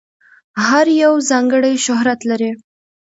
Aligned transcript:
هر 0.65 0.85
یو 1.03 1.13
ځانګړی 1.29 1.73
شهرت 1.85 2.19
لري. 2.29 2.51